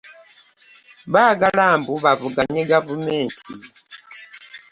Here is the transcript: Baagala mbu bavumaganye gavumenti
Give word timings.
Baagala 1.13 1.65
mbu 1.79 1.93
bavumaganye 2.03 2.61
gavumenti 2.71 3.45